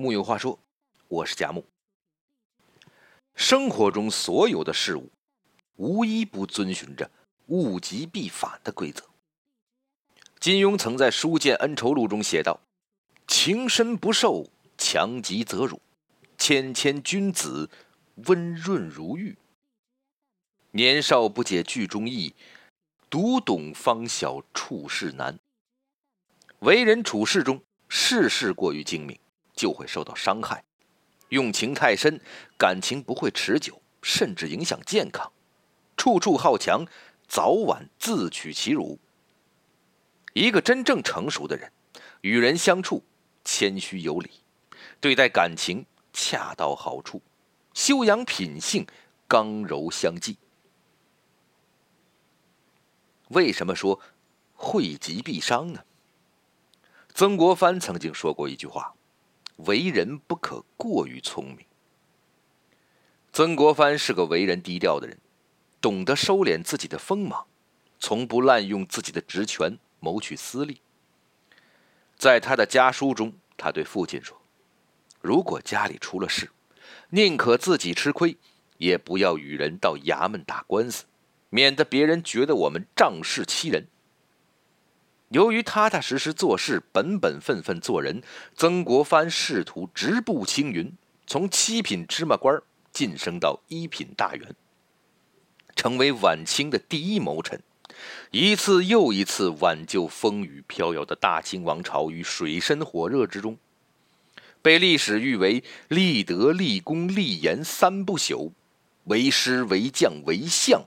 [0.00, 0.56] 木有话说，
[1.08, 1.66] 我是贾木。
[3.34, 5.10] 生活中所有的事物，
[5.74, 7.10] 无一不遵循着
[7.48, 9.02] 物极必反的规则。
[10.38, 12.60] 金庸曾在《书剑恩仇录》中写道
[13.26, 15.80] ：“情深不寿，强极则辱；
[16.38, 17.68] 谦谦君子，
[18.26, 19.36] 温润如玉。
[20.70, 22.36] 年少不解剧中意，
[23.10, 25.40] 读懂方晓处世难。”
[26.62, 29.18] 为人处事中，事事过于精明。
[29.58, 30.62] 就会受到伤害，
[31.30, 32.20] 用情太深，
[32.56, 35.32] 感情不会持久，甚至影响健康。
[35.96, 36.86] 处处好强，
[37.26, 39.00] 早晚自取其辱。
[40.32, 41.72] 一个真正成熟的人，
[42.20, 43.02] 与人相处
[43.44, 44.30] 谦虚有礼，
[45.00, 47.20] 对待感情恰到好处，
[47.74, 48.86] 修养品性
[49.26, 50.38] 刚柔相济。
[53.30, 54.00] 为什么说
[54.54, 55.82] 惠及必伤呢？
[57.12, 58.94] 曾国藩曾经说过一句话。
[59.58, 61.58] 为人不可过于聪明。
[63.32, 65.18] 曾国藩是个为人低调的人，
[65.80, 67.46] 懂得收敛自己的锋芒，
[67.98, 70.80] 从不滥用自己的职权谋取私利。
[72.16, 74.40] 在他的家书中，他对父亲说
[75.20, 76.50] ：“如果家里出了事，
[77.10, 78.36] 宁可自己吃亏，
[78.78, 81.04] 也不要与人到衙门打官司，
[81.50, 83.86] 免得别人觉得我们仗势欺人。”
[85.30, 88.22] 由于踏踏实实做事、本本分分做人，
[88.56, 90.90] 曾国藩仕途直步青云，
[91.26, 92.62] 从七品芝麻官
[92.92, 94.54] 晋升到一品大员，
[95.76, 97.60] 成为晚清的第一谋臣，
[98.30, 103.58] 一次又一次挽救风雨飘摇的大清王朝于水深火热之中，
[104.62, 108.52] 被历史誉为立德、立功、立言三不朽，
[109.04, 110.84] 为师、为将、为相，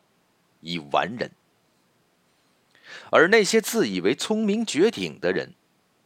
[0.61, 1.29] 以完人。
[3.11, 5.53] 而那些自以为聪明绝顶的人，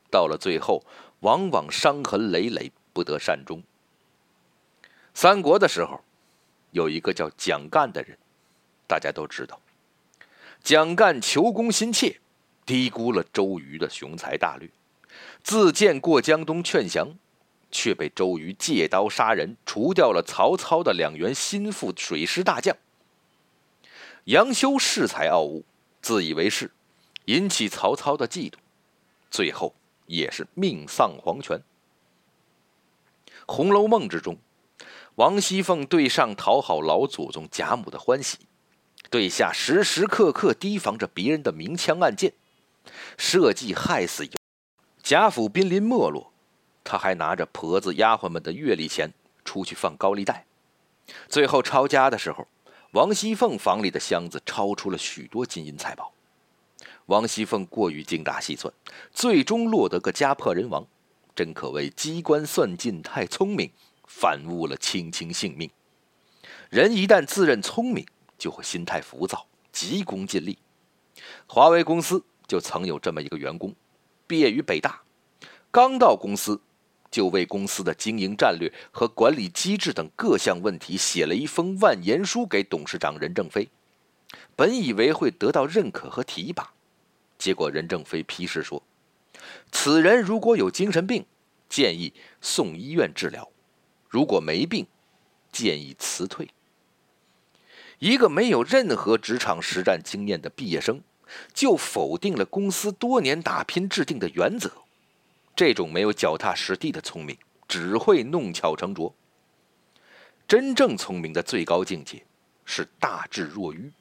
[0.09, 0.83] 到了最后，
[1.19, 3.61] 往往伤痕累累，不得善终。
[5.13, 6.03] 三国的时候，
[6.71, 8.17] 有一个叫蒋干的人，
[8.87, 9.61] 大家都知道。
[10.63, 12.19] 蒋干求功心切，
[12.65, 14.67] 低估了周瑜的雄才大略，
[15.43, 17.13] 自荐过江东劝降，
[17.69, 22.75] 却被周瑜借刀杀人，除掉了曹操的两员心腹水师大将。
[24.23, 25.63] 杨修恃才傲物，
[26.01, 26.71] 自以为是。
[27.25, 28.55] 引起曹操的嫉妒，
[29.31, 29.73] 最后
[30.05, 31.59] 也是命丧黄泉。
[33.47, 34.37] 《红楼梦》之中，
[35.15, 38.39] 王熙凤对上讨好老祖宗贾母的欢喜，
[39.09, 42.33] 对下时时刻刻提防着别人的明枪暗箭，
[43.17, 44.27] 设计害死
[45.01, 46.31] 贾府濒临没落，
[46.83, 49.11] 他还拿着婆子丫鬟们的月例钱
[49.43, 50.45] 出去放高利贷。
[51.29, 52.47] 最后抄家的时候，
[52.91, 56.11] 王熙凤房里的箱子超出了许多金银财宝。
[57.07, 58.73] 王熙凤过于精打细算，
[59.13, 60.87] 最终落得个家破人亡，
[61.35, 63.69] 真可谓机关算尽太聪明，
[64.07, 65.69] 反误了卿卿性命。
[66.69, 68.03] 人一旦自认聪明，
[68.39, 70.57] 就会心态浮躁，急功近利。
[71.45, 73.75] 华为公司就曾有这么一个员工，
[74.25, 75.03] 毕业于北大，
[75.69, 76.59] 刚到公司，
[77.11, 83.69] 就为公司的经营战略和管理机制等各项问题写了一封万言书给董事长任正非，
[84.55, 86.73] 本以为会得到认可和提拔。
[87.45, 88.81] 结果任正非批示说
[89.71, 91.27] ：“此人如果有精神病，
[91.69, 92.11] 建议
[92.41, 93.51] 送医院治疗；
[94.09, 94.87] 如果没病，
[95.51, 96.49] 建议辞退。”
[98.01, 101.03] 一个没有任何职场实战经验的毕业生，
[101.53, 104.71] 就否定了公司多年打拼制定的原则。
[105.55, 109.13] 这种没有脚踏实地的聪明，只会弄巧成拙。
[110.47, 112.25] 真正聪明的最高境界
[112.65, 113.91] 是大智若愚，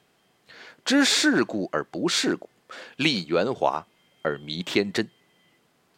[0.83, 2.49] 知世故而不世故。
[2.97, 3.85] 立圆滑
[4.21, 5.09] 而迷天真，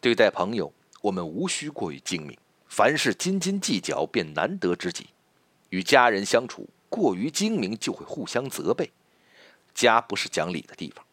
[0.00, 2.36] 对待朋友，我们无需过于精明；
[2.68, 5.08] 凡事斤斤计较，便难得知己。
[5.70, 8.92] 与家人相处，过于精明就会互相责备。
[9.74, 11.04] 家不是讲理的地方，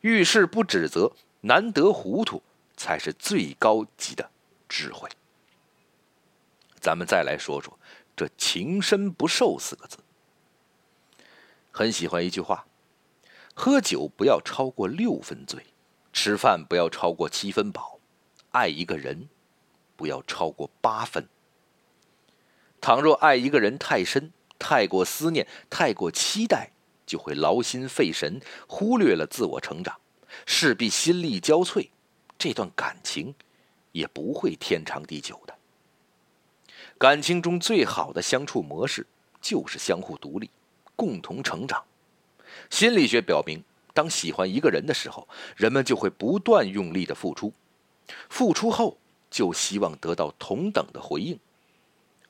[0.00, 1.12] 遇事不指责，
[1.42, 2.42] 难得糊涂，
[2.76, 4.30] 才是最高级的
[4.68, 5.08] 智慧。
[6.80, 7.78] 咱们再来说说
[8.16, 9.98] 这“情深不寿”四个字，
[11.70, 12.66] 很喜欢一句话。
[13.62, 15.66] 喝酒不要超过六分醉，
[16.14, 17.98] 吃饭不要超过七分饱，
[18.52, 19.28] 爱一个人
[19.96, 21.28] 不要超过八分。
[22.80, 26.70] 倘若爱一个人太深，太过思念，太过期待，
[27.04, 30.00] 就会劳心费神，忽略了自我成长，
[30.46, 31.90] 势必心力交瘁，
[32.38, 33.34] 这段感情
[33.92, 35.54] 也不会天长地久的。
[36.96, 39.06] 感情中最好的相处模式
[39.42, 40.48] 就是相互独立，
[40.96, 41.84] 共同成长。
[42.70, 43.62] 心理学表明，
[43.92, 47.52] 当喜欢一个人的时候，人们就会不断用力的付出，
[48.30, 48.96] 付出后
[49.30, 51.38] 就希望得到同等的回应，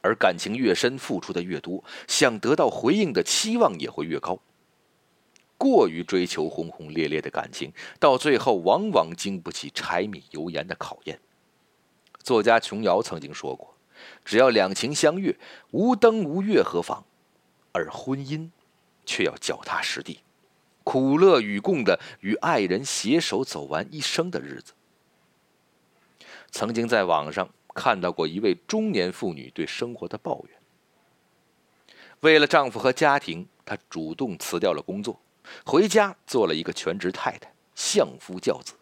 [0.00, 4.38] 而感情越深，付出的越多，想得到回应的期望也会越高。
[5.56, 11.20] 过于追求轰轰烈烈的感情，到最后往往经不起柴米油盐的考验。
[12.22, 13.74] 作家琼瑶曾经说过
[14.24, 15.38] ：“只要两情相悦，
[15.70, 17.04] 无灯无月何妨？
[17.72, 18.48] 而婚姻，
[19.04, 20.20] 却要脚踏实地，
[20.84, 24.72] 苦乐与共的与爱人携手走完一生的日子。”
[26.50, 35.20] 曾经在网上看到过一位中年妇女对生活的抱怨：为了丈夫和家庭，她主动辞掉了工作，
[35.64, 38.74] 回家做了一个全职太太，相夫教子。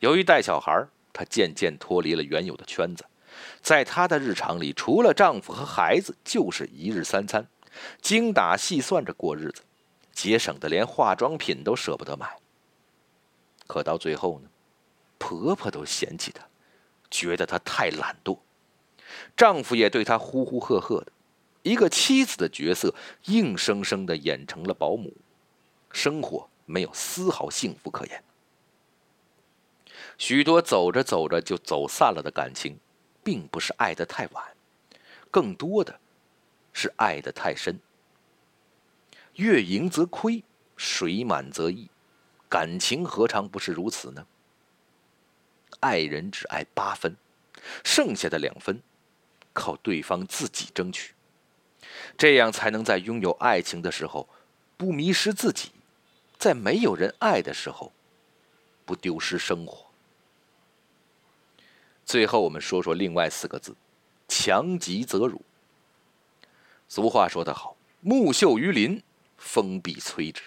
[0.00, 3.04] 由于带小孩，她渐渐脱离了原有的圈子。
[3.62, 7.48] 在她的日常里，除了丈夫和孩子，就是一日三餐，
[8.02, 9.62] 精打细算着过日子，
[10.18, 12.40] 节省的连化妆品都舍不得买。
[13.68, 14.48] 可到最后呢，
[15.16, 16.44] 婆婆都嫌弃她。
[17.08, 18.40] 觉得她太懒惰，
[19.36, 21.12] 丈夫也对她呼呼喝喝的，
[21.62, 22.92] 一个妻子的角色
[23.26, 25.14] 硬生生的演成了保姆，
[25.92, 28.24] 生活没有丝毫幸福可言。
[30.18, 32.76] 许多走着走着就走散了的感情，
[33.22, 34.44] 并不是爱得太晚，
[35.30, 36.00] 更多的
[36.72, 37.78] 是爱得太深。
[39.38, 40.42] 月盈则亏，
[40.76, 41.88] 水满则溢，
[42.48, 44.26] 感情何尝不是如此呢？
[45.78, 47.16] 爱人只爱八分，
[47.84, 48.82] 剩下的两分，
[49.52, 51.14] 靠对方自己争取，
[52.16, 54.28] 这样才能在拥有爱情的时候
[54.76, 55.70] 不迷失自己，
[56.36, 57.92] 在没有人爱的时候
[58.84, 59.86] 不丢失生活。
[62.04, 63.76] 最后，我们说说另外四个字：
[64.26, 65.42] 强极则辱。
[66.88, 69.00] 俗话说得好，“木秀于林，
[69.38, 70.42] 风必摧之。”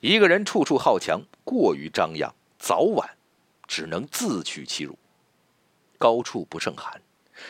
[0.00, 3.18] 一个人处处好强，过于张扬，早晚。
[3.68, 4.98] 只能自取其辱，
[5.96, 7.00] 高处不胜寒。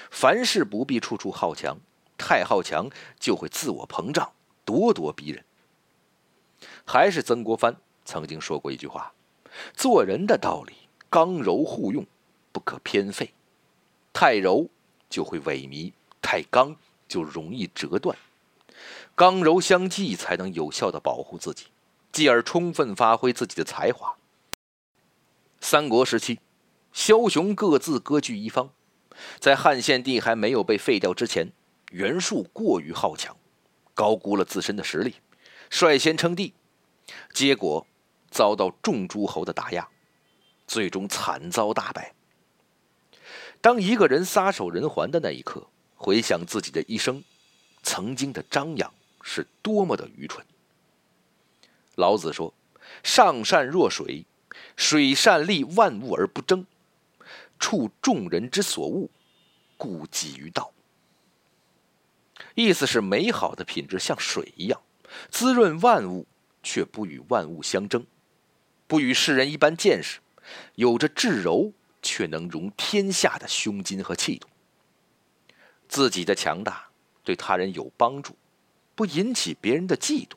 [0.09, 1.77] 凡事不必处处好强，
[2.17, 2.89] 太好强
[3.19, 4.33] 就会自我膨胀，
[4.65, 5.45] 咄咄逼人。
[6.85, 7.75] 还是曾国藩
[8.05, 9.13] 曾经说过一句话
[9.75, 10.75] ：“做人的道理，
[11.11, 12.07] 刚柔互用，
[12.53, 13.35] 不可偏废。
[14.13, 14.69] 太柔
[15.11, 16.77] 就会萎靡，太刚
[17.09, 18.17] 就容易折断。
[19.15, 21.67] 刚柔相济，才能有效的保护自己，
[22.11, 24.17] 继而充分发挥自己的才华。”
[25.61, 26.41] 三国时期，
[26.93, 28.71] 枭雄各自割据一方。
[29.39, 31.53] 在汉献帝还没有被废掉之前，
[31.91, 33.37] 袁术过于好强，
[33.95, 35.17] 高估了自身的实力，
[35.71, 36.55] 率先称帝，
[37.35, 37.87] 结果
[38.31, 39.87] 遭到众诸侯的打压，
[40.67, 42.15] 最终惨遭大败。
[43.61, 47.23] 当一个人撒手人寰的那一刻，回想自己的一生，
[47.83, 50.45] 曾经的张扬是多么的愚蠢。
[51.95, 52.53] 老子说
[53.03, 54.27] ：“上善若水。”
[54.77, 56.67] 水善利万物而不争，
[57.59, 59.09] 处众人之所恶，
[59.79, 60.73] 故几于道。
[62.55, 64.83] 意思是美好的品质像水一样，
[65.31, 66.27] 滋润万物，
[66.63, 68.07] 却不与万物相争，
[68.87, 70.21] 不与世人一般见识，
[70.75, 71.73] 有着至柔
[72.03, 74.49] 却能容天下的胸襟和气度。
[75.89, 76.89] 自己的强大
[77.25, 78.37] 对他人有帮助，
[79.03, 80.35] 不引起别人的嫉妒，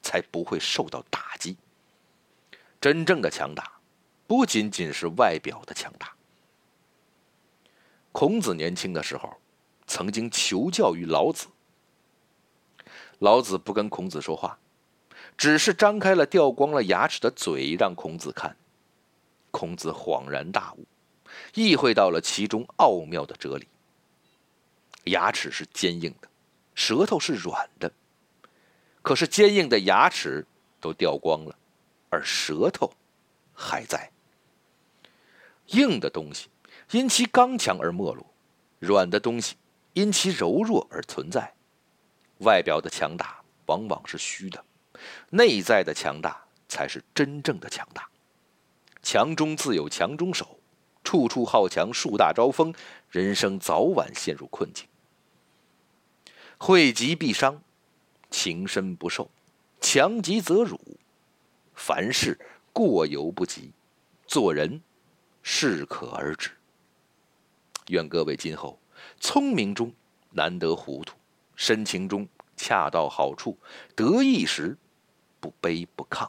[0.00, 1.56] 才不会受到打击。
[2.80, 3.72] 真正的强大。
[4.28, 6.14] 不仅仅是外表的强大。
[8.12, 9.36] 孔子年轻的时候，
[9.88, 11.48] 曾经求教于老子。
[13.18, 14.60] 老子不跟孔子说话，
[15.36, 18.56] 只是张开了掉光了牙齿的嘴让孔子看。
[19.50, 20.86] 孔子恍然大悟，
[21.54, 23.66] 意会到了其中奥妙的哲理。
[25.06, 26.28] 牙齿是坚硬的，
[26.76, 27.92] 舌头是软的，
[29.04, 30.46] 可是坚硬的牙齿
[30.80, 31.54] 都掉光了，
[32.08, 32.90] 而舌头
[33.52, 34.10] 还在。
[35.66, 36.48] 硬的东西
[36.90, 38.26] 因其刚强而没落，
[38.78, 39.56] 软的东西
[39.92, 41.54] 因其柔弱而存在。
[42.38, 44.64] 外表的强大往往是虚的，
[45.30, 48.08] 内在的强大才是真正的强大。
[49.02, 50.58] 强中自有强中手，
[51.02, 52.74] 处处好强，树大招风，
[53.10, 54.86] 人生早晚陷入困境。
[56.56, 57.62] 惠极必伤，
[58.30, 59.30] 情深不寿，
[59.80, 60.80] 强极则辱。
[61.74, 62.38] 凡事
[62.72, 63.72] 过犹不及，
[64.26, 64.82] 做人。
[65.46, 66.50] 适可而止。
[67.88, 68.80] 愿各位今后
[69.20, 69.92] 聪明中
[70.30, 71.14] 难得糊涂，
[71.54, 72.26] 深情中
[72.56, 73.58] 恰到好处，
[73.94, 74.74] 得意时
[75.40, 76.26] 不卑不亢。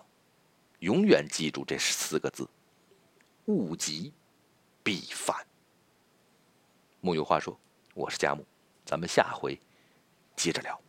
[0.79, 2.45] 永远记住这四个字：
[3.45, 4.11] 物极
[4.83, 5.47] 必反。
[6.99, 7.57] 木有话说，
[7.93, 8.45] 我是佳木，
[8.85, 9.57] 咱们下回
[10.35, 10.84] 接着聊。